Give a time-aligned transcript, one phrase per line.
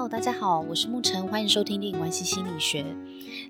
[0.00, 2.86] Hello，大家好，我是沐晨，欢迎收听电影关系心理学。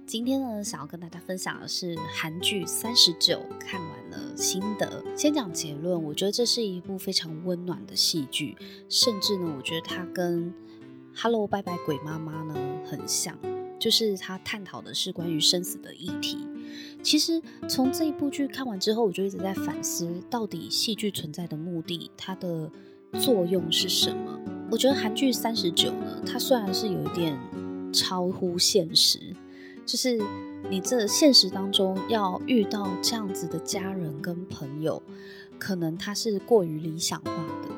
[0.05, 5.01] 今天呢，想要跟大家分享的是韩剧《三十九》，看完了心得。
[5.17, 8.57] 先讲结论，我觉得这是一部非常温暖的戏剧，
[8.89, 10.47] 甚至呢，我觉得它跟
[11.15, 13.39] 《Hello 拜拜鬼妈妈》呢很像，
[13.79, 16.37] 就是它探讨的是关于生死的议题。
[17.01, 22.69] 其实从这一部剧看完之后，我就一直在反思，到底戏剧存在的目的，它的
[23.21, 24.41] 作用是什么？
[24.71, 27.37] 我觉得韩剧《三十九》呢，它虽然是有一点
[27.93, 29.19] 超乎现实，
[29.85, 30.17] 就是
[30.71, 35.03] 你这现实当中要遇到这样子的家人跟朋友，
[35.59, 37.69] 可能它是过于理想化的。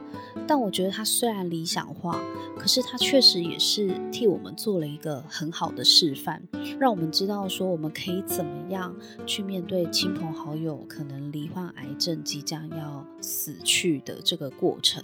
[0.46, 2.22] 但我觉得它虽然理想化，
[2.58, 6.42] 可是它确实也是替我们做了一个很好的示范，
[6.78, 15.02] 让我们知道说我们可以怎么样去面对亲朋好友可能罹患癌症即将要死去的这个过程，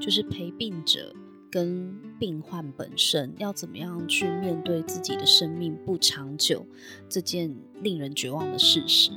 [0.00, 1.14] 就是陪病者。
[1.50, 6.66] 跟病患本身要怎么样去面对自己的生命不长久
[7.08, 9.12] 这件令人绝望的事实，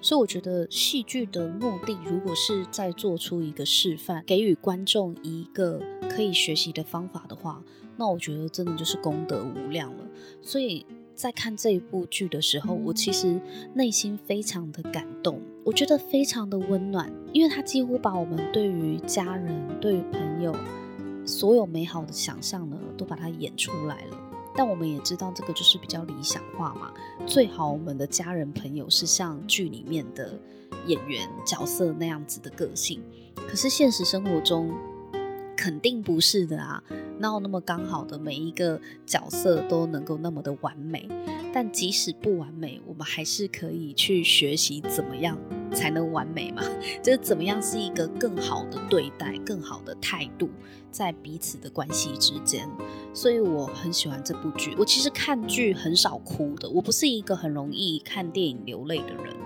[0.00, 7.62] 所以我觉得戏剧的目的，如果是在做出一个示范，给予观众一个可以学习的方法的话，
[7.96, 10.04] 那我觉得真的就是功德无量了。
[10.42, 13.40] 所以在看这一部剧的时候，我其实
[13.74, 20.54] 内心非常的感动，我觉得非常的温暖，因为它几乎把我们对于家人、对于朋友。
[21.26, 24.18] 所有美好的想象呢，都把它演出来了。
[24.54, 26.92] 但我们也知道，这个就是比较理想化嘛。
[27.26, 30.38] 最好我们的家人朋友是像剧里面的
[30.86, 33.02] 演员角色那样子的个性。
[33.36, 34.74] 可是现实生活中
[35.60, 36.82] 肯定不是的啊！
[37.18, 41.06] 哪有那么刚好的每一个角色都能够那么的完美？
[41.52, 45.36] 但即使不完美，我们还是可以去学习怎么样
[45.70, 46.62] 才能完美嘛？
[47.04, 50.48] 就是怎么样是一个更好的对待、更好的态度，
[50.90, 52.66] 在彼此的关系之间。
[53.12, 54.74] 所以我很喜欢这部剧。
[54.78, 59.36] 我其实看剧很少哭的，我不是一个很容易看电影流泪的人。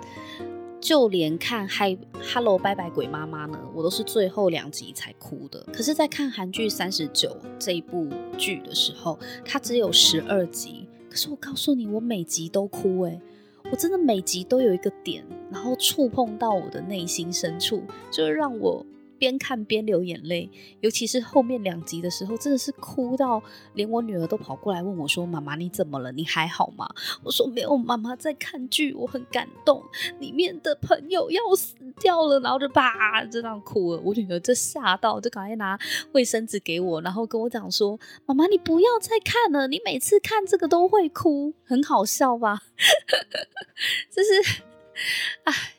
[0.85, 5.65] 就连看《嗨 Hello 拜拜鬼妈妈》呢，我都是最后两集才哭的。
[5.73, 8.07] 可是，在看韩剧《三十九》这一部
[8.37, 10.87] 剧的时候，它只有十二集。
[11.09, 13.19] 可是我告诉你，我每集都哭诶，
[13.73, 18.85] 我真的每集都有一个点，然后触碰到我的内心深处，就是让我。
[19.25, 23.43] 边看边流眼泪，尤其是后面两集的时候，真的是哭到
[23.73, 26.13] 连我女儿都跑过来问我说：“妈妈，你怎么了？
[26.13, 26.87] 你还好吗？”
[27.25, 29.83] 我说：“没有，妈妈在看剧，我很感动，
[30.21, 34.01] 里面的朋友要死掉了。”然后就啪就这样哭了。
[34.05, 35.79] 我女儿就吓到，就赶快拿
[36.13, 42.61] 卫生纸给我，然后跟我讲说：“妈妈，你不要再看了，你每次看这个都会哭，很好笑吧？”
[44.13, 44.63] 就是，
[45.45, 45.74] 唉。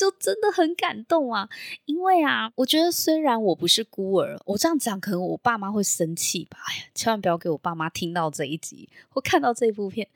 [0.00, 1.46] 就真的很感动啊，
[1.84, 6.56] 因为啊，我觉得虽然我不是孤儿，我这样讲可能我爸妈会生气吧。
[6.68, 10.08] 哎呀，千万不要给我爸妈听到这一集或看到这部片。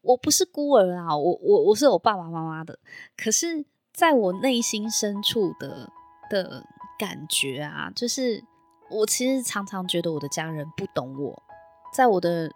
[0.00, 2.78] 我不是孤儿啊，我我我是我爸爸妈妈的。
[3.18, 5.92] 可是，在我内心深处的
[6.30, 6.64] 的
[6.98, 8.42] 感觉啊，就是
[8.88, 11.42] 我其实常常觉得我的家人不懂我，
[11.92, 12.50] 在我的。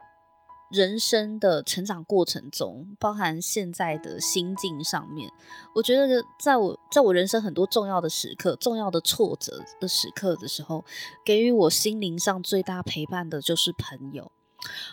[0.72, 5.31] 人生的成长过程中，包含现在的心境上面，
[5.75, 10.82] 我觉得在我在我人生很多重要的时刻、重要的挫折的时刻的时候，
[11.25, 14.32] 给予我心灵上最大陪伴的就是朋友。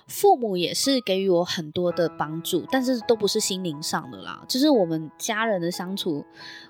[0.07, 6.25] 父母也是给予我很多的帮助，但是都不是心灵上的啦，就是我们家人的相处。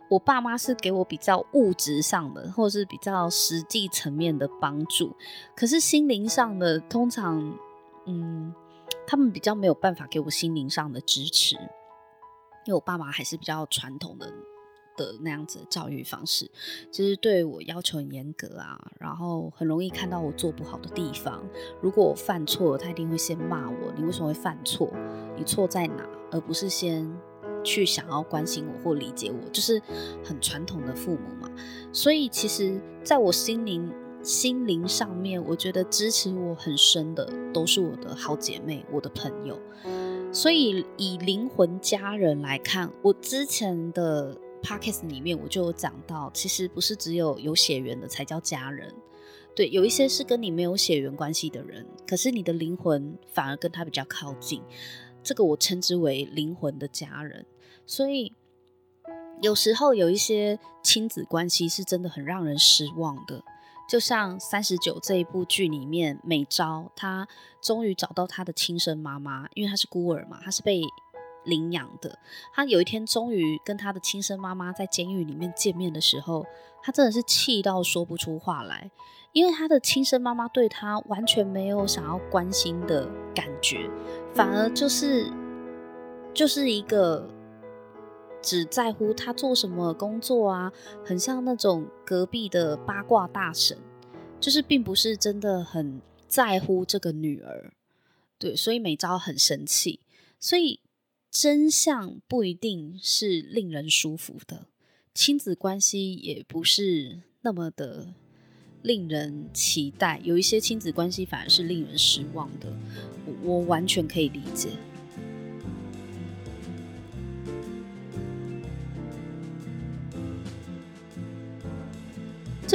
[0.10, 5.16] 我爸妈是给我比较物质上的，或是比较实际层面的帮助，
[5.56, 7.58] 可是心灵上的，通常，
[8.06, 8.54] 嗯。
[9.08, 14.32] 他们比较没有办法给我心灵上的支持，因为我爸妈还是比较传统的
[14.96, 16.50] 的那样子的教育方式，
[16.92, 21.44] 其实对我要求很严格啊，然后很容易看到我做不好的地方。
[21.82, 24.92] 如果我犯错，他一定会先骂我：“你为什么会犯错？
[25.38, 27.12] 你错在哪？”而不是先
[27.64, 29.82] 去想要关心我或理解我，就是
[30.24, 31.50] 很传统的父母嘛。
[31.92, 33.92] 所以其实在我心灵。
[34.22, 39.60] 心灵上面，我觉得支持我很深的都是我的好姐妹，我的朋友。
[40.32, 48.94] 所以以灵魂家人来看，我之前的 podcast 里面我就有讲到，其实不是只有有血缘的才叫家人。
[49.56, 54.62] 对，有一些是跟你没有血缘关系的人，可是你的灵魂反而跟他比较靠近，
[55.24, 57.46] 这个我称之为灵魂的家人。
[57.86, 58.34] 所以
[59.42, 63.44] 有时候有一些亲子关系是真的很让人失望的。
[63.90, 67.28] 就像《三十九》这一部剧里面，美昭她
[67.60, 70.84] 终于找到她的亲生妈妈，因为她是孤儿嘛，她是被
[71.44, 72.20] 领养的。
[72.54, 76.46] 她有一天终于跟她的亲生妈妈在监狱里面见面的时候，
[76.84, 78.92] 她真的是气到说不出话来，
[79.32, 83.90] 因为他的亲生妈妈对他完全没有想要关心的感觉，
[84.36, 85.32] 反而就是
[86.34, 87.28] 就是一个
[88.42, 90.72] 只在乎他做什么工作啊，
[91.04, 93.78] 很像那种隔壁的八卦大神，
[94.40, 97.74] 就是并不是真的很在乎这个女儿。
[98.38, 100.00] 对，所以美昭很生气，
[100.40, 100.80] 所以
[101.30, 104.68] 真相不一定是令人舒服的，
[105.14, 108.14] 亲子关系也不是那么的。
[108.82, 112.74] 令人期待，有一些亲子关系反而是令人失望的，
[113.44, 114.70] 我完全可以理解。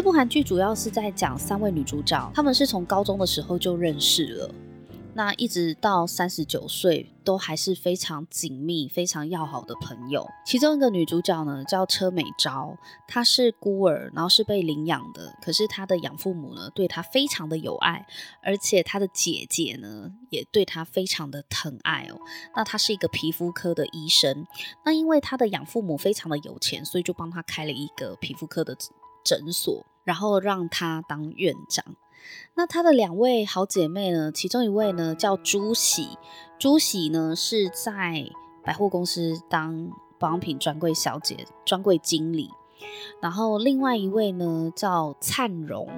[0.04, 4.54] 部韩剧主要是在讲三位女主角，她们是从高中的时候就认识了。
[5.14, 10.28] 那一直到三十九岁，都还是非常紧密、非常要好的朋友。
[10.44, 12.76] 其中一个女主角呢，叫车美昭，
[13.08, 15.34] 她是孤儿，然后是被领养的。
[15.40, 18.06] 可是她的养父母呢，对她非常的有爱，
[18.42, 22.20] 而且她的姐姐呢，也对她非常的疼爱哦。
[22.54, 24.46] 那她是一个皮肤科的医生，
[24.84, 28.76] 那因为她的养父母非常的有钱，所以就帮她开了一个皮肤科的
[29.24, 31.84] 诊所，然后让她当院长。
[32.54, 36.16] 那她的两位好姐妹呢，其中一位呢叫朱喜，
[36.58, 38.30] 朱喜呢是在
[38.62, 42.50] 百货公司当保养品专柜小姐、专柜经理。
[43.20, 45.88] 然后另外一位呢叫灿荣，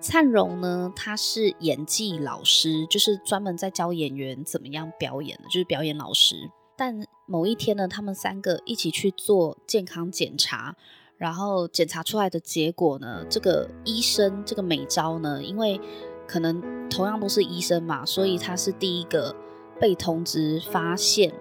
[0.00, 6.50] 灿荣呢他是演技老师，就是专门在教演员怎么样表演的，就是表演老师。
[6.76, 10.76] 但某一天呢，他们三个一起去做健康检查。
[11.18, 15.80] 然后检查出来的结果呢，这个医生这个美招呢，因为
[16.26, 19.34] 可能同样都是医生嘛，所以他是第一个
[19.80, 21.32] 被通知发现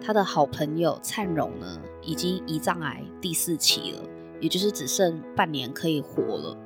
[0.00, 4.02] 他的好朋友灿荣呢已经胰脏癌第四期了，
[4.40, 6.56] 也就是只剩半年可以活了。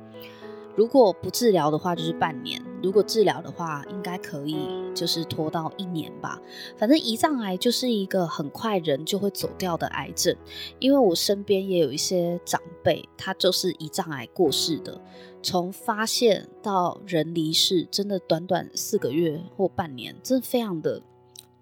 [0.75, 4.55] 如果不治疗的话，就是半年；如果治疗的话，应该可以，
[4.95, 6.39] 就是拖到一年吧。
[6.77, 10.35] 反正胰脏癌就是一个很快人就会走掉的癌症，
[10.79, 14.99] 因为我身边也有一些长辈，他就是胰脏癌过世的，
[15.43, 21.01] 从发现到人离世，真的短短四个月或半年，真的非常的。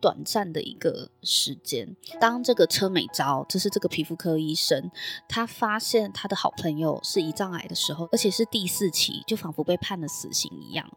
[0.02, 4.92] 短暂的一个时间，当这个车美昭，就是这个皮肤科医生，
[5.28, 10.90] 他发现他的好朋友是胰脏癌的时候，而且是第四期，就仿佛被判了死刑一样。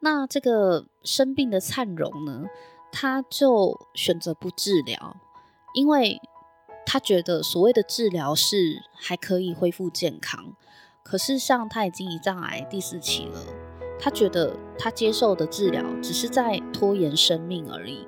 [0.00, 2.44] 那这个生病的灿荣呢，
[2.90, 5.16] 他就选择不治疗，
[5.74, 6.20] 因为
[6.84, 10.56] 他觉得所谓的治疗是还可以恢复健康，
[11.04, 13.40] 可是像他已经胰脏癌第四期了，
[14.00, 18.06] 他觉得他接受的治疗只是在拖延生命而已。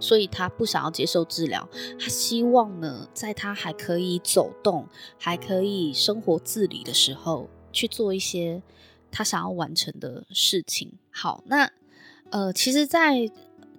[0.00, 1.68] 所以他不想要接受治疗，
[1.98, 4.86] 他希望呢，在他还可以走动、
[5.18, 8.62] 还可以生活自理的时候，去做一些
[9.10, 10.92] 他想要完成的事情。
[11.10, 11.70] 好，那
[12.30, 13.30] 呃，其实，在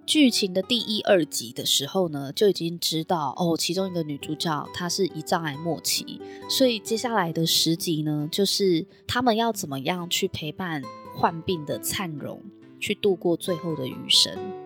[0.06, 10.82] 剧情的第一、二集的时候呢，就已经知道哦，其中一个女主角她是胰脏癌末期，所以接下来的十集呢，就是他们要怎么样去陪伴
[11.14, 12.40] 患病的灿荣，
[12.78, 14.65] 去度过最后的余生。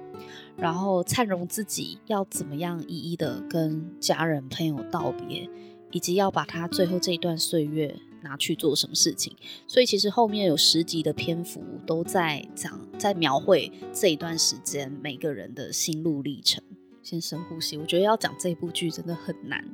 [0.57, 5.49] 然后灿荣自己要怎么样一一的跟家人朋友道别，
[5.91, 9.35] 以及要把他最后这一段岁月拿去做什么事情。
[9.67, 16.63] 所以其实后面有十集的篇幅都在讲，在描绘这一段时间每个人的心路历程。
[17.03, 19.65] 先深呼吸，我觉得要讲这部剧真的很难，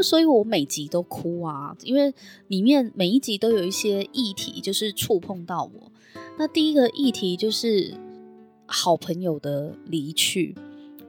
[0.00, 2.12] 所以我每集都哭啊，因为
[2.48, 5.92] 里面每一集都有一些议题，就是触碰到我。
[6.36, 7.94] 那第一个议题就是。
[8.72, 10.54] 好朋友的离去，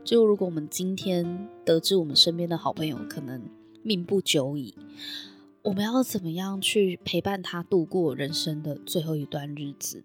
[0.03, 3.39] 就如果我们今天得知我们身边的好朋友可能
[3.83, 4.73] 命不久矣，
[5.61, 10.03] 我们要怎么样去陪伴他度过人生的最后一段日子？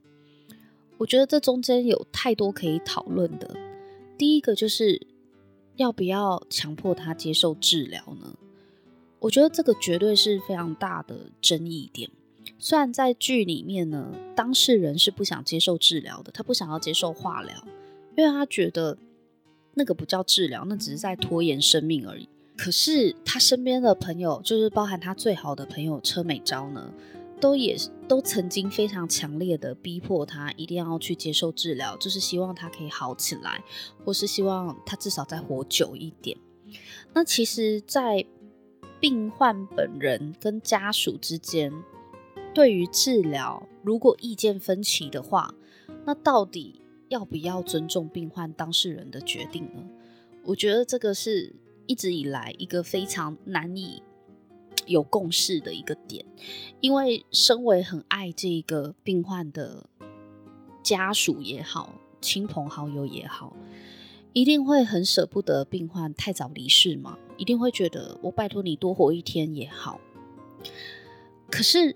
[0.99, 3.57] 我觉得这中间有太多可以讨论的。
[4.19, 5.07] 第一个就是
[5.77, 8.37] 要不要强迫他接受治疗呢？
[9.21, 12.11] 我觉得这个绝对是非常大的争议点。
[12.59, 17.55] 虽然在剧里面呢，当事人是不想接受治疗的，他不想要接受化疗，
[18.17, 18.97] 因为他觉得
[19.75, 22.29] 那个不叫治疗，那只是在拖延生命而已。
[22.57, 26.91] 可是他身边的朋友，就是包含他最好的朋友车美昭呢，
[27.39, 27.77] 都也
[28.09, 33.63] 都曾经非常强烈的逼迫他一定要去接受治疗，就是希望他可以好起来，
[34.03, 36.39] 或是希望他至少再活久一点。
[37.13, 38.25] 那其实，在
[38.99, 41.71] 病患本人跟家属之间。
[42.57, 45.55] 对于治疗，如果意见分歧的话，
[46.07, 49.85] 那到底要不要尊重病患当事人的决定呢？
[50.43, 51.55] 我觉得这个是
[51.87, 54.03] 一直以来一个非常难以
[54.87, 56.25] 有共识的一个点，
[56.81, 59.91] 因为身为很爱这个病患的
[60.83, 63.55] 家属也好，亲朋好友也好，
[64.33, 70.01] 一定会很舍不得病患太早离世嘛，一定会觉得我拜托你多活一天也好。
[71.51, 71.95] 可是，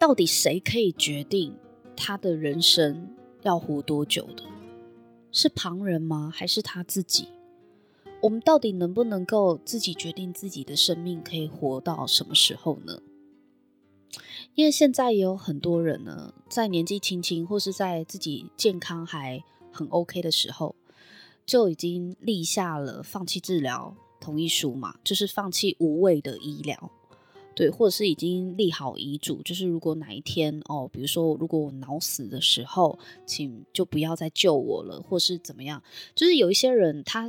[0.00, 1.54] 到底谁可以决定
[1.94, 4.42] 他的人生要活多久的？
[5.30, 6.32] 是旁人吗？
[6.34, 7.28] 还是他自己？
[8.22, 13.02] 我们到底能不能够自己决定自己的生命可以活到什么时候呢？
[14.54, 20.74] 因为现在也有很多人呢，在年纪轻轻或是在自己健康还很 OK 的时候，
[21.44, 26.90] 就已经立下了放弃治疗同意书嘛，就是放弃无谓的医疗，
[27.54, 35.82] 对，或者是已经立好遗嘱，就是如果哪一天哦，比如说如果我脑死的时候，请就不要再救我了，或是怎么样，
[36.14, 37.28] 就是有一些人他。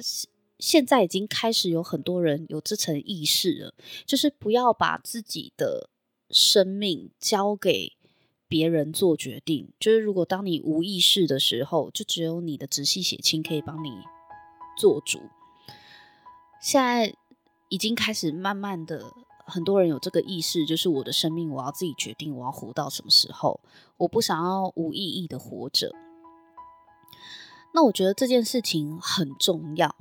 [0.60, 3.74] 现在已经开始有很多人有这层意识了，
[4.06, 5.90] 就是不要把自己的
[6.30, 7.94] 生命交给
[8.48, 9.70] 别人做决定。
[9.80, 13.90] 就是如果当你无意识的时候，就只有你的直系血亲可以帮你
[14.78, 15.18] 做主。
[16.62, 17.12] 现在
[17.70, 19.12] 已经开始慢慢的，
[19.52, 23.60] 很多人有这个意识，就是我的生命我要自己决定，我要活到什么时候，
[23.98, 25.92] 我不想要无意义的活着。
[27.74, 29.96] 那我觉得这件事情很重要，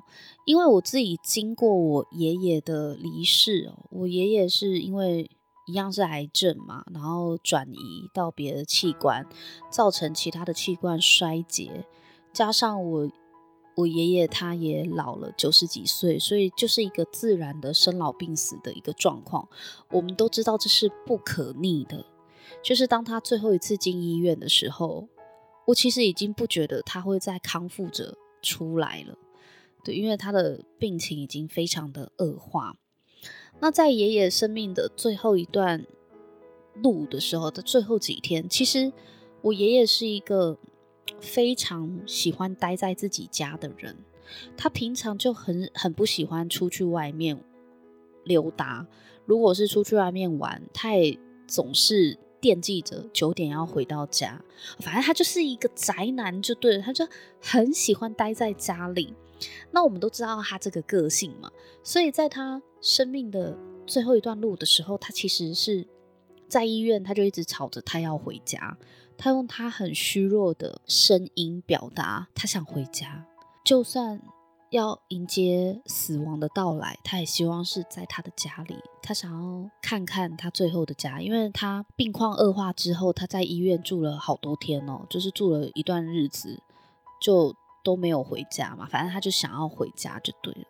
[0.45, 5.31] 因为我自己经过我爷爷的离世，我爷爷是因为
[5.67, 9.25] 一样是癌症嘛，然后转移到别的器官，
[9.71, 11.87] 造成其他的器官衰竭，
[12.33, 13.11] 加上我
[13.81, 19.49] 我爷爷他也老了九十几岁，所以就是一个自然的生老病死的一个状况。
[19.91, 22.05] 我们都知道这是不可逆的，
[22.63, 25.09] 就是当他最后一次进医院的时候。
[25.67, 29.17] 我其实已经不觉得他会再康复着出来了，
[29.85, 32.77] 对，因为他的病情已经非常的恶化。
[33.61, 35.87] 那在爷爷生命的最后一段
[36.75, 38.93] 路的时候的最后几天，其实
[39.43, 40.59] 我爷爷是一个
[41.21, 43.97] 非常喜欢待在自己家的人，
[44.57, 47.43] 他平常就很很不喜欢出去外面
[48.25, 48.87] 溜达。
[49.27, 52.19] 如果是出去外面玩，他也总是。
[52.43, 54.43] 惦记着九点要回到家，
[54.79, 57.07] 反正他就是一个宅男，就对了，他就
[57.39, 59.13] 很喜欢待在家里。
[59.73, 61.51] 那我们都知道他这个个性嘛，
[61.85, 65.87] 所以在他生命的最后一段路的时候，他其实是
[66.49, 68.79] 在医院，他就一直吵着他要回家，
[69.21, 73.27] 他用他很虚弱的声音表达他想回家，
[73.63, 74.21] 就算。
[74.71, 78.77] 要迎接死亡的到来，他也希望是在他的家里。
[79.03, 86.63] 他想要看看他最后的家，因为他病况恶化之后，他在医院住了好多天哦，就是住了一段日子，
[87.21, 88.87] 就都没有回家嘛。
[88.89, 90.65] 反正他就想要回家就对了。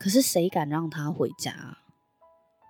[0.00, 1.78] 可是谁敢让他回家？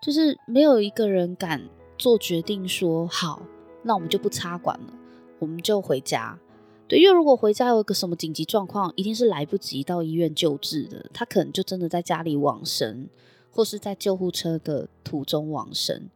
[0.02, 3.40] 就是没有一个人敢做决定说好，
[3.84, 4.92] 那我们就不插管了，
[5.38, 6.38] 我们就回家。
[6.86, 11.04] 对，因为如果回家有个什么紧急状况，一定是来不及到医院救治的。
[11.12, 13.08] 他可能就真的在家里往生，
[13.50, 16.08] 或是在救护车的途中往生。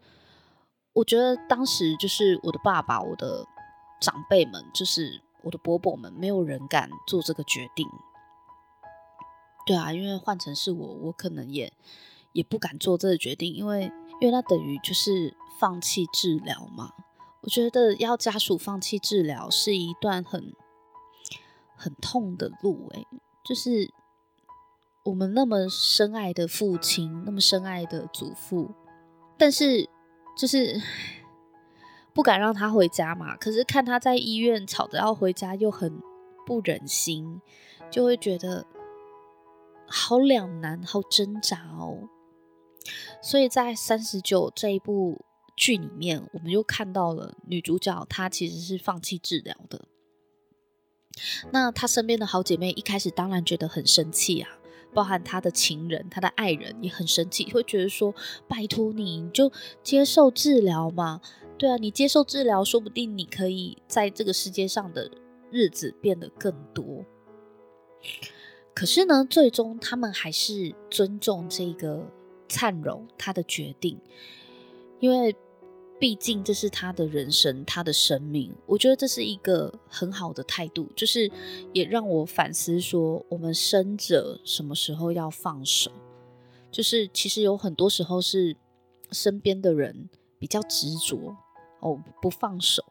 [0.94, 3.44] 我觉得当时就是我的爸爸、我的
[4.00, 7.86] 长辈们，就是我的伯伯们，没有人敢做这个决定。
[9.66, 11.70] 对啊，因为换成是我，我可能也
[12.32, 16.92] 也不敢做这个决定，因为因为那等于就是放弃治疗嘛。
[17.42, 20.52] 我觉得要家属放弃治疗是一段很。
[21.74, 23.08] 很痛的路诶，
[23.44, 23.92] 就是
[25.02, 28.70] 我们那么深爱的父亲，那么深爱的祖父，
[29.36, 29.88] 但是
[30.38, 30.80] 就是
[32.14, 33.36] 不敢让他回家嘛。
[33.36, 36.00] 可是看他在医院吵着要回家，又很
[36.46, 37.40] 不忍心，
[37.90, 38.64] 就会觉得
[39.88, 42.08] 好两难，好挣扎哦。
[43.20, 45.24] 所以在三十九这一部
[45.56, 49.86] 剧里面，我们又看到了女主角，她其实是放弃治疗的。
[51.50, 54.48] 那她身边的好姐妹一开始当然觉得很生气啊，
[54.94, 58.14] 包含她的情人、她的爱人也很生气，会觉得说
[58.48, 61.20] ：“拜托你，你就接受治疗嘛。
[61.58, 65.10] 对啊，你接受治疗，说不定你可以在这个世界上的
[65.50, 67.04] 日子变得更多。”
[68.74, 72.10] 可是呢，最终他们还是尊重这个
[72.48, 74.00] 灿荣他的决定，
[75.02, 75.36] 因为。
[76.00, 78.52] 毕竟这是他的人生，他的生命。
[78.66, 81.30] 我觉得这是一个很好的态度，就是
[81.72, 85.92] 也让我反思说，我们生者什么时候要放手？
[86.72, 88.56] 就是其实有很多时候是
[89.12, 91.36] 身边的人比较执着
[91.78, 92.82] 哦，不放手，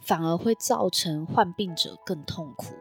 [0.00, 2.72] 反而会造成患病者更痛苦。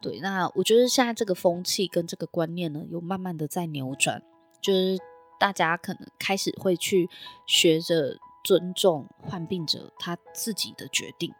[0.00, 4.22] 对，那我觉得现在这个风气跟这个观念呢，有慢慢的在扭转，
[4.62, 4.96] 就是。
[5.42, 7.10] 大家可能开始会去
[7.48, 11.34] 学着尊重患病者他自己的决定，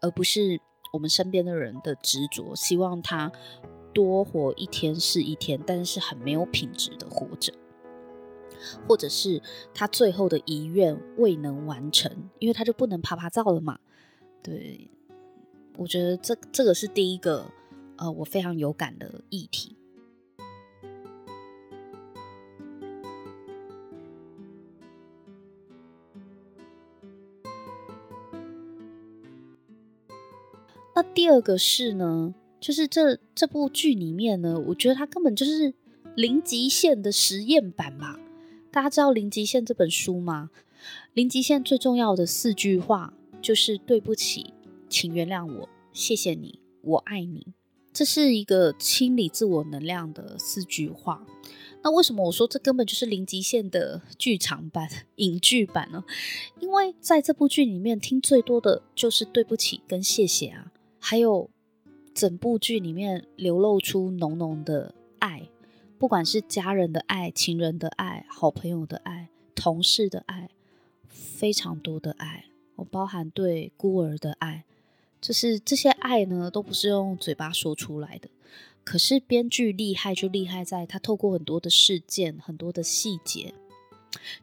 [0.00, 0.58] 而不是
[0.94, 3.30] 我们身边的人的执着，希望他
[3.92, 7.52] 多活一天是一天，但是很没有品质的活着，
[8.88, 9.42] 或者是
[9.74, 13.78] 他最后的遗愿未能完成，因为他就不能啪啪照了嘛。
[14.42, 14.90] 对，
[15.76, 17.52] 我觉得这这个是第一个，
[17.98, 19.76] 呃，我非常有感的议题。
[30.94, 35.72] 那第二个是呢，就是这这部剧里面呢，我觉得它根本就是
[36.14, 38.18] 《零极限》的实验版吧。
[38.70, 40.50] 大家知道《零极限》这本书吗？
[41.12, 43.14] 《零极限》最重要的四句话。
[43.42, 44.54] 就是对不起，
[44.88, 47.48] 请原谅我，谢谢你，我爱你。
[47.92, 51.26] 这是一个清理自我能量的四句话。
[51.82, 56.02] 那为什么我说这根本就是零极限的剧场版、 影剧版呢？
[56.58, 60.72] 因为在这部剧里面听最多的就是对不起跟谢谢啊，
[61.06, 61.50] 还有
[62.14, 65.50] 整部剧里面流露出浓浓的爱，
[65.98, 70.48] 不管是家人的爱、情人的爱、好朋友的爱、同事的爱，
[71.06, 72.46] 非常多的爱。
[72.76, 74.64] 我包含对孤儿的爱，
[75.20, 78.30] 就是这些爱呢，都不是用嘴巴说出来的。
[78.82, 83.52] 可是编剧厉害就厉害在他透过很多的事件、很多的细节，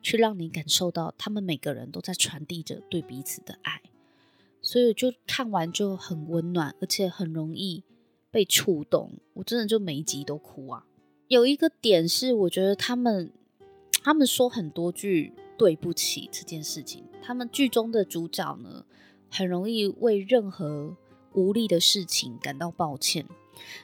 [0.03, 3.81] 去让你感受到他们每个人都在传递着对彼此的爱，
[4.71, 7.83] 所以就看完就很温暖，而且很容易
[8.31, 9.11] 被触动。
[9.33, 10.85] 我真的就每一集都哭啊！
[11.27, 13.33] 有一个点是，我觉得他们
[14.01, 17.03] 他们说很多句对不起这件事情。
[17.21, 18.85] 他们剧中的主角呢，
[19.29, 20.95] 很容易为任何
[21.33, 23.25] 无力的事情感到抱歉。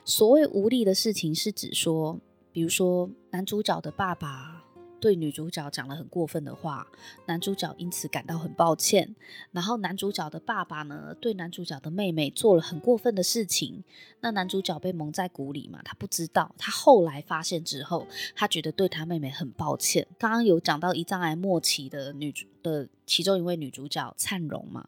[0.06, 2.18] 所谓无力的事情，是指说，
[2.54, 4.64] 比如说男主角的爸爸。
[5.00, 6.88] 对女主角讲了很过分的话，
[7.26, 9.16] 男主角因此感到很抱歉。
[9.52, 13.84] 然后男主角的爸爸呢，对男主角的妹妹做了很过分的事情，
[14.22, 16.54] 那男主角被蒙在鼓里嘛，他不知道。
[16.58, 20.08] 他后来发现之后，他觉得对他妹妹很抱歉。
[20.18, 24.88] 刚刚有讲到胰脏癌末期的女主的其中一位女主角灿荣嘛，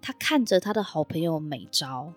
[0.00, 2.12] 她看着她的好朋友美昭。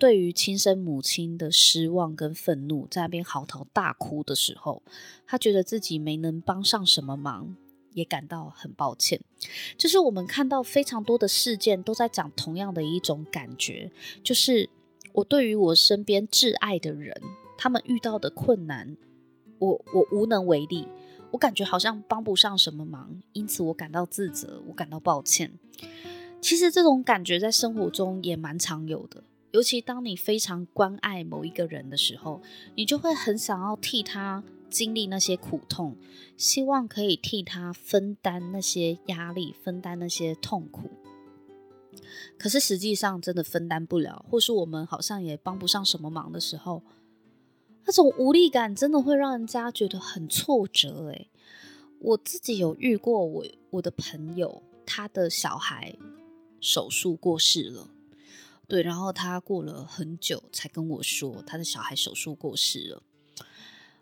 [0.00, 4.82] 对于亲生母亲的失望跟愤怒，在那边嚎啕大哭的时候，
[5.26, 7.54] 他觉得自己没能帮上什么忙，
[7.92, 9.20] 也感到很抱歉。
[9.76, 13.92] 就是我们看到非常多的事件都在讲同样的一种感觉，
[14.24, 14.70] 就是
[15.12, 17.14] 我对于我身边挚爱的人，
[17.58, 18.96] 他们遇到的困难，
[19.58, 20.88] 我我无能为力，
[21.32, 25.52] 我感觉好像帮不上什么忙，因此我感到自责，我感到抱歉。
[26.40, 29.24] 其实这种感觉在生活中也蛮常有的。
[29.52, 32.40] 尤其当你非常关爱某一个人的时候，
[32.76, 35.96] 你就会很想要替他经历那些苦痛，
[36.36, 40.90] 希望可以替他分担那些压力，分担那些痛苦。
[42.38, 46.82] 可是实际上真的分担不了，或是我们好像也帮不上什么忙的时候，
[47.84, 51.08] 那种无力感真的会让人家觉得很挫折。
[51.08, 51.28] 诶，
[51.98, 55.96] 我自己有遇过我我的朋友，他的小孩
[56.60, 57.88] 手术过世了。
[58.70, 63.02] 对，然后他过了很久才跟我说，他的小孩手术过世了。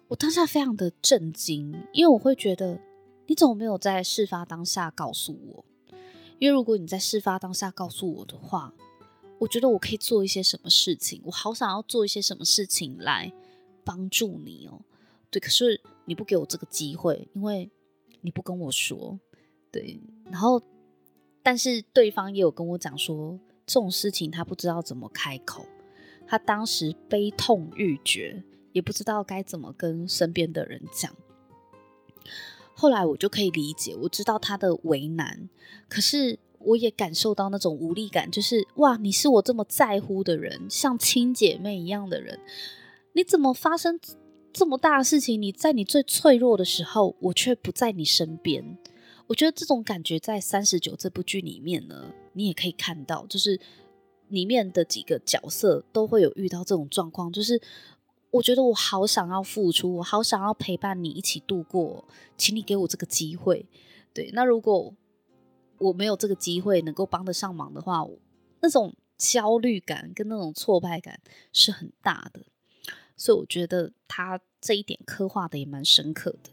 [0.08, 2.78] 我当下非常的震惊，因为我会觉得，
[3.26, 5.64] 你怎么没有在事发当下告诉我？
[6.38, 8.74] 因为如果你在事发当下告诉我的话，
[9.38, 13.32] 我觉得我可以做一些什么事情，我好想要做一些什么事情来
[13.84, 14.82] 帮助你哦。
[15.30, 17.70] 对，可是你不给我这个机会，因为
[18.20, 19.18] 你不跟我说。
[19.72, 20.60] 对，然后，
[21.42, 23.40] 但是对方也有跟我讲说。
[23.68, 25.66] 这种事情他不知道怎么开口，
[26.26, 31.14] 他当时悲痛欲绝，也不知道该怎么跟身边的人讲。
[32.72, 35.50] 后来我就可以理解，我知道他的为难，
[35.86, 42.40] 可是我也感受到那种无力感，就是哇，你是我这么在乎的人，像亲姐妹一样的人，
[43.12, 44.00] 你怎么发生
[44.52, 45.42] 这么大的事情？
[45.42, 48.78] 你在你最脆弱的时候，我却不在你身边。
[49.28, 53.60] 我觉得这种感觉在《三十九》这部剧里面呢，你也可以看到，就是
[54.28, 57.30] 里面的几个角色都会有遇到这种状况。
[57.30, 57.60] 就是
[58.30, 63.66] 我觉得我好想要付出，我好想要陪伴你一起度过，请你给我这个机会。
[64.14, 64.94] 对，那如果
[65.76, 68.06] 我没有这个机会能够帮得上忙的话，
[68.60, 71.20] 那种焦虑感跟那种挫败感
[71.52, 72.40] 是很大的。
[73.14, 76.50] 所以我觉得他这一点刻画的也蛮深刻的。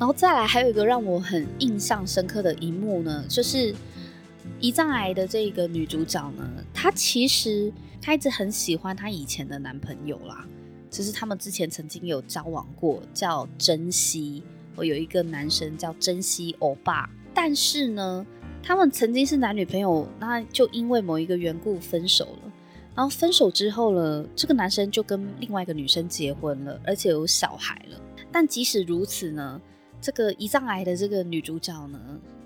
[0.00, 3.74] 然后再来，还有一个让我很印象深刻的一幕呢，就是
[4.58, 10.46] 胰脏癌的这个女主角呢，她其实她一直很喜欢她以前的男朋友啦，
[10.90, 14.42] 就是他们之前曾经有交往过，叫珍惜。
[14.74, 18.26] 我有一个男生叫珍惜欧巴，但是呢，
[18.62, 22.52] 他们曾经是男女朋友，那就因为某一个缘故分手了。
[22.94, 28.00] 然后分手之后了，这个男生就跟另外一个女生结婚了，而且有小孩了。
[28.32, 29.60] 但即使如此呢，
[30.00, 31.98] 这个胰脏癌的这个女主角呢，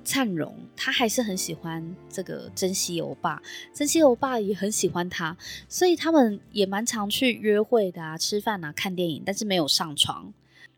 [0.05, 3.41] 灿荣，她还是很喜欢这个珍惜欧巴，
[3.73, 5.37] 珍惜欧巴也很喜欢她，
[5.69, 10.33] 所以他们也蛮常去约会的啊，吃饭啊，看电影，但是没有上床。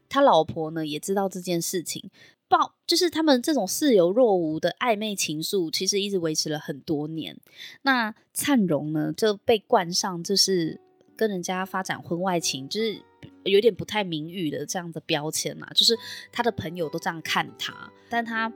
[0.08, 2.10] 他老婆呢也知道这件事情。
[2.48, 7.36] 爆就是他们这种似有若无的暧昧情愫，其实一直维持了很多年。
[7.82, 10.80] 那灿荣呢就被冠上就是
[11.16, 13.02] 跟人家发展婚外情，就是
[13.44, 15.66] 有点不太名誉的这样的标签嘛。
[15.74, 15.96] 就是
[16.30, 18.52] 他的朋友都这样看他，但他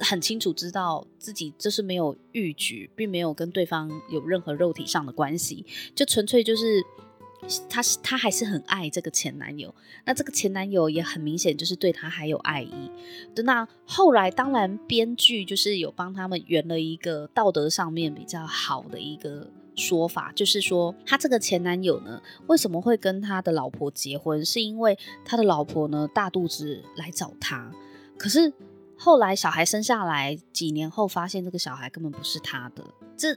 [0.00, 6.82] 很清楚知道自己就是没有逾矩，并没有跟对方有任何肉体上的关系，就纯粹就是。
[7.68, 9.72] 他是他还是很爱这个前男友，
[10.04, 12.90] 那这个前男友也很明显就是对他还有爱意。
[13.44, 27.70] 那后来当然编剧就是有帮他们圆了一个道德上面比较好的一个说法，就是说他这个前男友呢，为什么会跟他的老婆结婚，是因为他的老婆呢大肚子来找他，
[28.18, 28.52] 可是
[28.96, 32.84] 后来小孩生下来几年后，发现这个小孩根本不是他的，
[33.16, 33.36] 这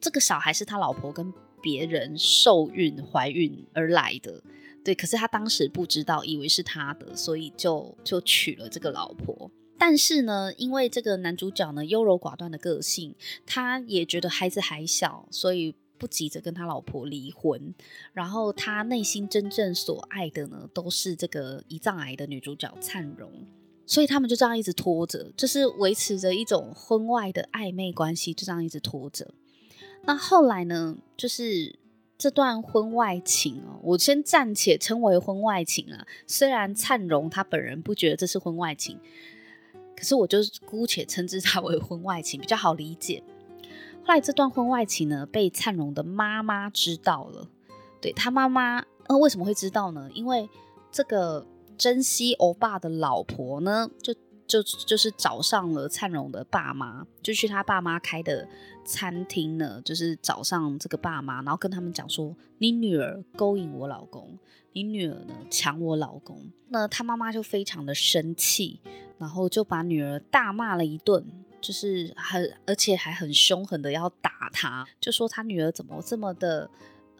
[0.00, 1.32] 这个小孩是他老婆跟。
[1.62, 4.42] 别人受孕怀孕而来的，
[4.82, 9.50] 对，可是他当时不知道，以为是他的，所以就就娶了这个老婆。
[9.76, 17.74] 但是呢，因为这个男主角呢优柔寡断的个性，他也觉得孩子还小，所以不急着跟他老婆离婚。
[18.12, 23.30] 然后他内心真正所爱的呢，都是这个胰脏癌的女主角灿荣，
[23.86, 29.34] 所以他们就这样一直拖着，就是维持着一种婚外的暧昧关系，就这样一直拖着。
[30.04, 30.96] 那后来呢？
[31.14, 31.78] 就是
[32.16, 36.06] 这段婚外情哦，我先暂且称为婚外情啊。
[36.26, 38.98] 虽然灿荣他本人不觉得这是婚外情，
[39.94, 43.22] 可是我就姑且称之他为婚外情，比较好理解。
[44.02, 47.48] 后来这段婚外情呢，被灿荣的妈妈知道了。
[48.00, 50.10] 对，他妈妈，呃，为什么会知道呢？
[50.14, 50.48] 因为
[50.90, 51.46] 这个
[51.78, 54.14] 珍惜欧巴的老婆呢，就。
[54.50, 58.48] 就就是找上了灿荣的爸妈，就去他爸妈开的
[58.84, 64.36] 餐厅呢，就是找上这个爸妈，然后跟他们讲说：“你女儿勾引我老公，
[64.72, 68.80] 你女儿呢抢我老公。”那他妈妈就非常的生气，
[69.18, 71.24] 然后就把女儿大骂了一顿，
[71.60, 76.70] 就是很而且还很凶狠的要打他，就说他女儿怎么这么的。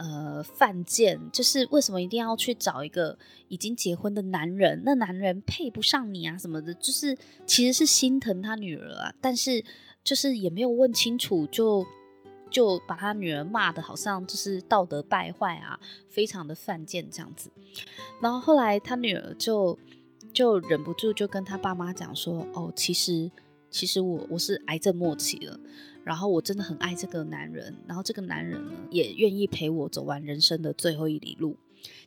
[0.03, 4.81] 呃，犯贱就是为什么一定要去找一个已经结婚的男人？
[4.83, 9.63] 那男人配不上你啊，什么的，就是其实是心疼他女儿啊，但是
[10.03, 11.87] 就是也没有问清楚，就
[12.51, 17.51] 就把他女儿骂得好像就是道德败坏啊，非常的犯贱这样子。
[18.23, 19.79] 然后后来他女儿就
[20.33, 23.31] 就忍不住就跟他爸妈讲说：“哦，其实
[23.71, 25.59] 其实我我是癌症末期了。”
[26.03, 31.57] 然后我真的很爱这个男人，然后这个男人呢也愿意陪我走完人生的最后一里路。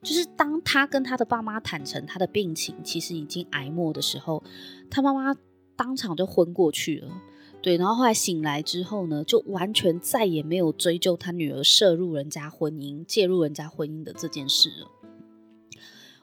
[0.01, 4.43] 就是当他跟他的爸妈坦诚他的病情其实已经癌末的时候，
[4.89, 5.39] 他妈妈
[5.75, 7.21] 当场就昏过去了。
[7.61, 14.87] 对，然后后来醒来之后呢，就完全再也没有追究他女儿涉入人家婚姻、介入人家婚姻的这件事了。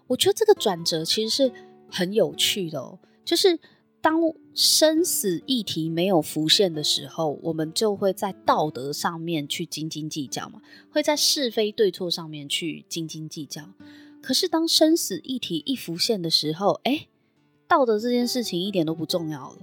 [0.08, 1.52] 我觉得这个转折其实是
[1.88, 3.60] 很有趣的哦，就是。
[4.02, 4.20] 当
[4.54, 13.68] 生死议题没有浮现的时候，我们就会在道德上面去斤斤计较嘛，会在是非对错上面去斤斤计较。
[14.22, 17.08] 可是当生死议题一浮现的时候，哎，
[17.68, 19.58] 道德这件事情一点都不重要了。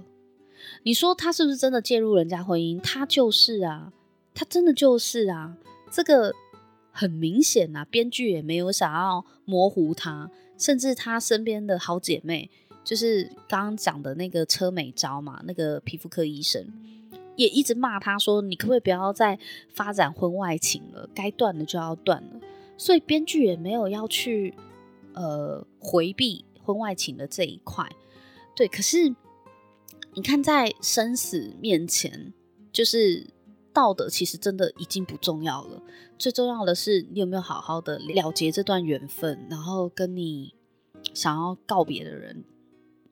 [0.84, 2.80] 你说他是不是真的介入人家婚姻？
[2.80, 3.92] 他就是啊，
[4.34, 5.56] 他真的就是啊，
[5.90, 6.32] 这个
[6.92, 12.50] 很明显啊，编剧也没有想要模糊他，甚至他身边的好姐妹。
[12.88, 16.66] 就是刚刚讲的那个车美昭嘛，那个皮肤科医生
[17.36, 21.06] 也一直骂他说：“你可不可以不要再发展婚外情了？
[21.14, 22.40] 该断的就要断了。”
[22.78, 24.54] 所以编剧也没有要去
[25.12, 27.86] 呃回避婚外情的这一块。
[28.56, 29.14] 对，可是
[30.14, 32.32] 你看，在生死面前，
[32.72, 33.26] 就是
[33.70, 35.82] 道德其实真的已经不重要了。
[36.18, 40.54] 最重要的是，你有没有好好的了结这段缘分，然后跟你
[41.12, 42.42] 想要告别的人。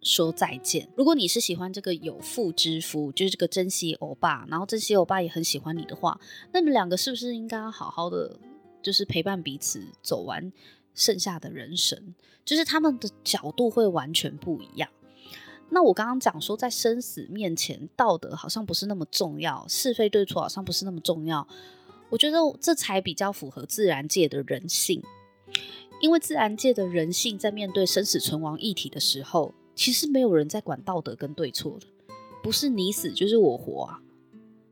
[0.06, 0.88] 说再见。
[0.96, 6.18] 如果你是喜欢这个有妇之夫，就是这个珍惜欧巴，然后珍惜欧巴也很喜欢你的话，
[6.52, 8.38] 那你们两个是不是应该要好好的，
[8.80, 10.52] 就是陪伴彼此走完
[10.94, 12.14] 剩下的人生？
[12.44, 14.88] 就是他们的角度会完全不一样。
[15.68, 21.46] 那我刚刚讲说，在生死面前，道德好像不是那么重要，是非对错好像不是那么重要。
[22.08, 25.02] 我觉得这才比较符合自然界的人性，
[26.00, 31.86] 因为自然界的人性在面对生死存亡议题的时候，其实没有人在管道德跟对错的，
[32.42, 34.00] 不是你死就是我活啊。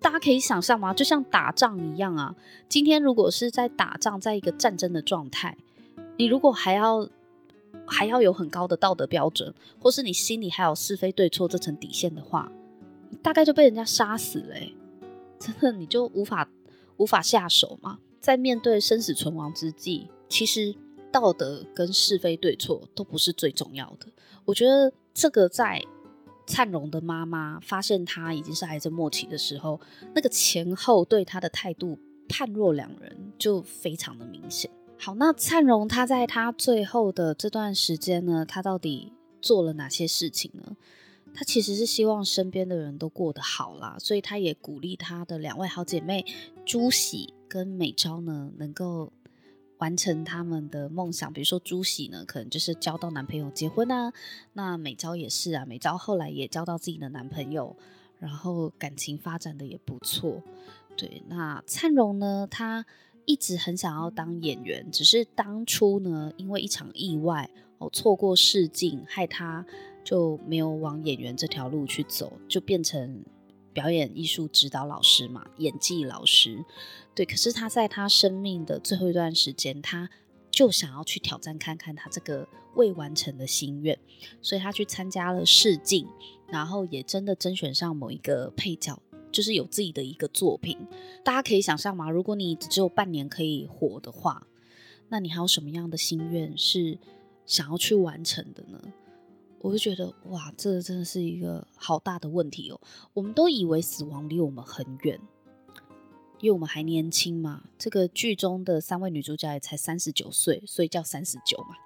[0.01, 0.93] 大家可以想象吗？
[0.93, 2.35] 就像打仗一样啊。
[2.69, 5.57] 今天如果是在打仗，在一个战争的状态，
[6.17, 7.09] 你如果还要
[7.87, 12.51] 还要有很高的道德标准，或是你心里还有是非对错这层底线的话，
[13.23, 14.57] 大概就被人家杀死了。
[15.38, 16.49] 真的，你就无法
[16.97, 17.99] 无法下手嘛。
[18.21, 20.75] 在面对生死存亡之际，其实
[21.14, 24.09] 道德跟是非对错都不是最重要的。
[24.44, 25.81] 我觉得这个在。
[26.46, 29.81] 灿荣的妈妈发现他已经是癌症末期的时候，
[30.14, 31.98] 那个前后对他的态度
[32.29, 34.70] 判若两人，就非常的明显。
[34.98, 40.77] 好，那灿荣他在他最后的这段时间呢，他到底做了哪些事情呢？
[41.33, 46.27] 他其实是希望身边的人都过得好啦，所以他也鼓励他的两位好姐妹
[46.66, 49.11] 朱喜跟美昭呢，能够。
[49.79, 54.13] 完成他们的梦想，比如说朱喜呢，可能就是交到男朋友结婚啊。
[54.53, 57.77] 那美昭也是啊，美昭后来也交到自己的男朋友，
[58.19, 60.43] 然后感情发展的也不错。
[60.97, 62.87] 对，那灿荣呢，他
[63.25, 69.67] 一直很想要当演员，只是当初呢，因为一场意外哦，错过试镜，害他
[70.05, 73.25] 就没有往演员这条路去走，就变成。
[73.75, 76.65] 表演艺术指导老师嘛，演技老师，
[77.15, 77.27] 对。
[77.27, 80.09] 可是他在他生命的最后一段时间，他
[80.51, 83.99] 就想要去挑战看看他这个未完成的心愿，
[84.41, 86.07] 所以他去参加了试镜，
[86.47, 90.79] 然后也真的甄选上某一个配角，就是有自己的一个作品。
[91.25, 92.09] 大家可以想象吗？
[92.09, 94.47] 如果你只有半年可以活的话，
[95.09, 96.97] 那你还有什么样的心愿是
[97.45, 98.81] 想要去完成的呢？
[99.64, 102.79] 我就觉得哇，这真的是一个好大的问题哦。
[103.14, 105.18] 我们都以为死亡离我们很远，
[106.38, 107.62] 因为我们还年轻嘛。
[107.79, 111.77] 这个剧中的三位女主角也才三十九岁，所以叫三十九嘛。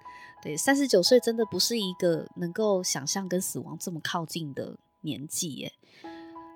[0.43, 5.73] 对，三十九岁真的不是一个能够想象跟死亡这么靠近的年纪耶。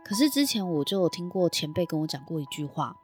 [0.04, 2.96] 可是之前我就有听过前辈跟我讲过一句话，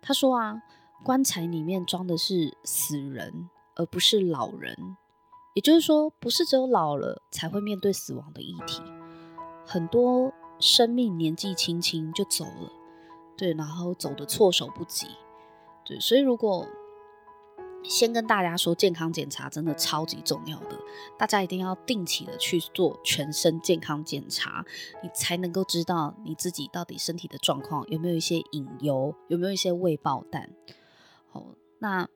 [0.00, 0.62] 他说啊，
[1.02, 4.96] 棺材里面装的是死人，而不是老人。
[5.54, 8.80] 也就是说，不是只有老了才会面对死亡的议题，
[9.66, 12.72] 很多生命年纪轻轻就走了，
[13.36, 15.06] 对，然后走得措手不及，
[15.84, 16.66] 对，所以如果
[17.84, 20.78] 先跟大家说，健康检查真的超级重要的，
[21.18, 24.64] 大家一定要定期的去做全身健康检查，
[25.02, 30.48] 你才能够知道你自己到底身体的状况有没有一些隐忧，有没有一些未爆弹。
[31.30, 31.44] 好，
[31.80, 32.08] 那。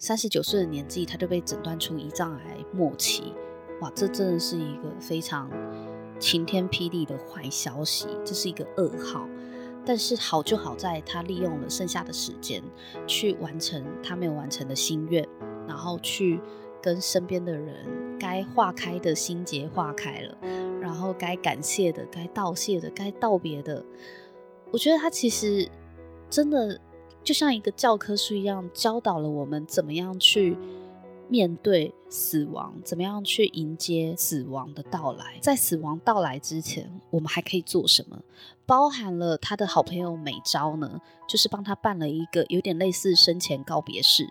[0.00, 3.34] 三十九岁的年纪，他就被诊断出胰脏癌末期，
[3.82, 5.50] 哇，这真的是一个非常
[6.18, 9.28] 晴天霹雳的坏消息，这是一个噩耗。
[9.84, 12.62] 但是好就好在他利用了剩下的时间
[13.06, 15.28] 去完成他没有完成的心愿，
[15.68, 16.40] 然后去
[16.80, 20.38] 跟身边的人该化开的心结化开了，
[20.80, 23.84] 然后该感谢的、该道谢的、该道别的，
[24.70, 25.68] 我觉得他其实
[26.30, 26.80] 真的。
[27.22, 30.56] 就像一个教科书一样，教导了我们怎么样去
[31.28, 35.38] 面对死亡，怎么样去迎接死亡的到来。
[35.40, 38.20] 在死亡到来之前，我们还可以做什么？
[38.66, 44.26] 包含了他的好朋友美昭呢，就是帮他办了一个有点类似生前告别式。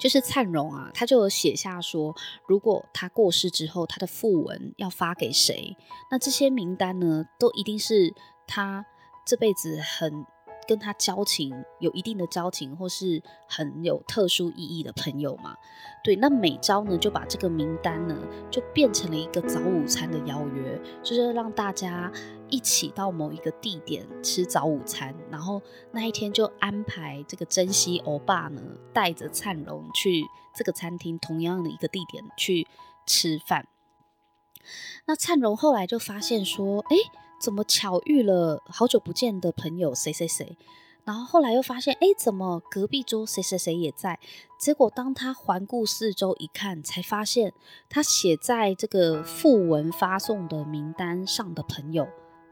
[0.00, 2.14] 就是灿荣啊，他就有写下说，
[2.46, 5.76] 如果他过世之后，他的訃闻要发给谁？
[6.10, 8.12] 那这些名单呢，都一定是
[8.46, 8.84] 他
[9.24, 10.26] 这辈子很。
[10.66, 15.56] 跟他交情有一定的交情，或是很有特殊意义的朋友嘛？
[16.02, 18.16] 对，那每招呢，就把这个名单呢，
[18.50, 22.10] 就变成了一个早午餐的邀约，就是让大家
[22.48, 25.60] 一起到某一个地点吃早午餐，然后
[25.92, 32.66] 那一天就安排这个珍惜欧巴呢，带着灿荣去这个餐厅同样的一个地点去
[33.06, 33.66] 吃饭。
[35.06, 36.96] 那灿荣后来就发现说，哎。
[37.40, 40.58] 怎么巧遇了好久不见的朋友谁谁谁，
[41.04, 44.20] 然后后来又发现，哎，怎么隔壁桌谁谁谁也在？
[44.58, 47.54] 结果当他环顾四周一看，才发现
[47.88, 52.06] 他写在这个附文发送的名单上的朋友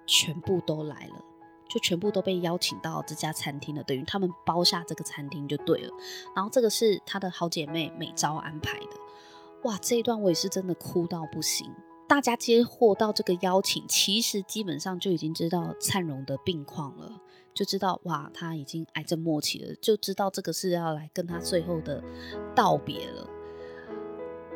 [0.06, 1.22] 全部都来了，
[1.68, 5.92] 就全部都被邀请到这家餐厅了，等于他们包下这个餐厅就对了。
[6.34, 8.96] 然后这个是他的好姐妹美昭安排的，
[9.64, 11.70] 哇，这一段我也是真的哭到不行。
[12.08, 17.20] 大家接获到这个邀请，其实基本上就已经知道灿荣的病况了，
[17.52, 22.02] 就知道哇，他已经癌症末期了，就知道这个是要来跟他最后的
[22.54, 23.28] 道别了。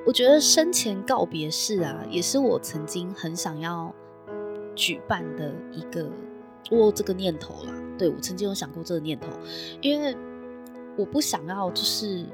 [0.06, 3.94] 我觉得生前告别式啊，也是我曾经很想要
[4.74, 6.10] 举办的一个，
[6.70, 7.72] 我这个念头啦。
[7.98, 9.28] 对，我曾经有想过这个念头，
[9.82, 10.16] 因为
[10.96, 12.24] 我不想要就是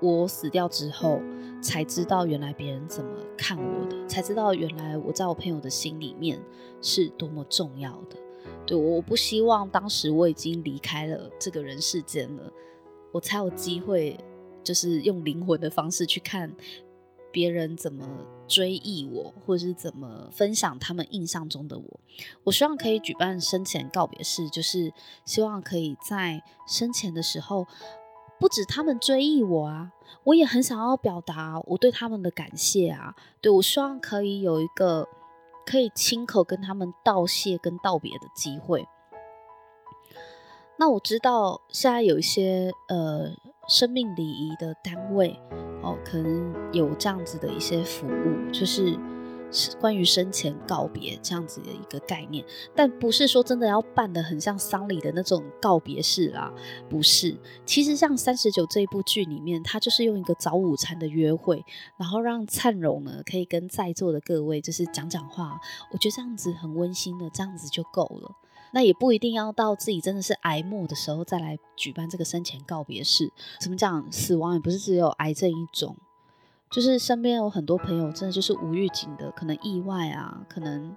[0.00, 1.20] 我死掉之后
[1.60, 6.40] 才知道原来别人怎么看我的，才知道原来我在我朋友的心里面
[6.80, 8.16] 是多么重要的。
[8.66, 12.52] 对，我不希望当时我已经离开了这个人世间了，
[13.12, 14.18] 我才有机会。
[14.62, 16.54] 就是用灵魂的方式去看
[17.32, 18.06] 别人怎么
[18.46, 22.00] 追忆我，或者是怎么分享他们印象中的我。
[22.44, 24.92] 我希望可以举办生前告别式，就是
[25.24, 27.66] 希望可以在生前的时候，
[28.40, 29.92] 不止他们追忆我啊，
[30.24, 33.14] 我也很想要表达我对他们的感谢啊。
[33.40, 35.06] 对，我希望可以有一个
[35.64, 38.88] 可以亲口跟他们道谢跟道别的机会。
[40.78, 43.30] 那我知道现在有一些呃。
[43.68, 45.38] 生命礼仪的单位
[45.80, 48.98] 哦，可能有这样子的一些服务，就是
[49.80, 56.52] 关于生前告别这样子的一个概念，但不是说真的要办得很像丧礼的那种告别式啦，
[56.88, 57.36] 不是。
[57.64, 61.64] 其实像三十九这一部剧里面，它就是用一个早午餐的约会，
[61.96, 65.60] 然后让灿荣呢可以跟在座的各位就是讲讲话，
[65.92, 68.36] 我觉得这样子很温馨的，这样子就够了。
[68.72, 73.32] 那也不一定要到自己真的是癌末的时候再来举办这个生前告别式。
[73.60, 74.10] 怎么讲？
[74.12, 75.96] 死亡也不是只有癌症一种，
[76.70, 80.96] 就是身边有很多朋友真的就是无预警的，可能意外啊，可能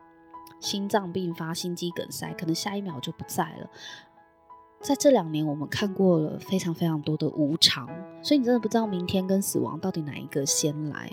[0.59, 3.69] 心脏病发、心肌梗塞，可能下一秒就不在了。
[4.81, 7.87] 在这两年，我们看过了非常非常多的无常，
[8.21, 11.09] 所以你真的不知道明天跟死亡到底哪一个先来。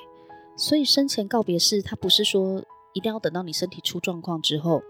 [0.56, 4.82] 所以生前告别式，它不是说一定要等到你身体出状况之后。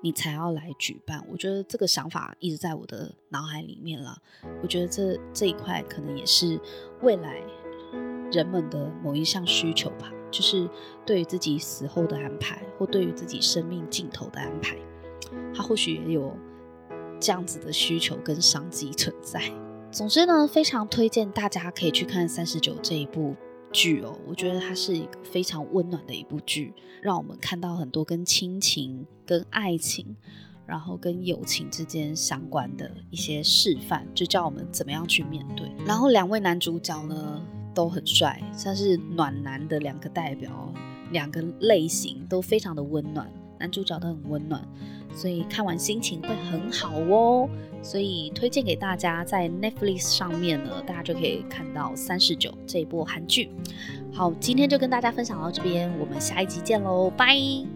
[0.00, 4.16] 你才要来举办，我觉得这个想法一直在我的脑海里面了。
[4.62, 6.60] 我觉得这这一块可能也是
[7.02, 7.42] 未来
[8.32, 10.68] 人们的某一项需求吧，就是
[11.04, 14.76] 对于自己死后的安排，或对于自己生命尽头的安排，
[15.54, 16.36] 他或许也有
[17.20, 19.42] 这样子的需求跟商机存在。
[19.90, 23.34] 总之呢，非常推荐大家可以去看《三十九》这一部。
[23.72, 30.16] 剧哦，我觉得它是一个非常温暖的一部剧，让我们看到很多跟亲情、跟爱情，
[30.64, 35.70] 然后跟友情之间相关的一些示范，就教我们怎么样去面对。
[35.84, 37.42] 然后两位男主角呢
[37.76, 40.72] 都很帅，像是暖男的两个代表，
[41.12, 44.66] 两个类型都非常的温暖，男主角都很温暖，
[45.14, 47.46] 所以看完心情会很好哦。
[47.82, 53.50] 所以推荐给大家，在 Netflix 上面呢，大家就可以看到《三十九》这一部韩剧。
[54.10, 57.75] 好，今天就跟大家分享到这边，我们下一集见喽，拜。